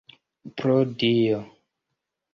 Pro 0.61 0.77
Dio! 1.01 1.39